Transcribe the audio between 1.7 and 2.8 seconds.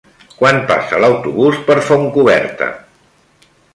Fontcoberta?